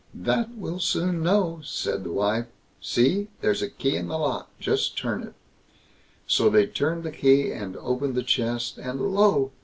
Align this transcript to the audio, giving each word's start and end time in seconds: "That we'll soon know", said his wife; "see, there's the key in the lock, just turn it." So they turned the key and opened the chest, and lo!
"That 0.15 0.49
we'll 0.55 0.79
soon 0.79 1.21
know", 1.21 1.61
said 1.63 1.99
his 1.99 2.07
wife; 2.07 2.47
"see, 2.81 3.27
there's 3.41 3.59
the 3.59 3.67
key 3.69 3.95
in 3.97 4.07
the 4.07 4.17
lock, 4.17 4.49
just 4.59 4.97
turn 4.97 5.21
it." 5.21 5.35
So 6.25 6.49
they 6.49 6.65
turned 6.65 7.03
the 7.03 7.11
key 7.11 7.51
and 7.51 7.77
opened 7.77 8.15
the 8.15 8.23
chest, 8.23 8.79
and 8.79 8.99
lo! 8.99 9.51